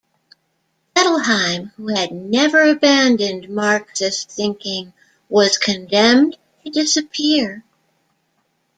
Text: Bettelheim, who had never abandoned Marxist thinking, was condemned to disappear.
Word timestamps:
Bettelheim, 0.95 1.73
who 1.77 1.89
had 1.93 2.11
never 2.11 2.63
abandoned 2.63 3.49
Marxist 3.51 4.31
thinking, 4.31 4.93
was 5.29 5.59
condemned 5.59 6.39
to 6.65 6.71
disappear. 6.71 7.63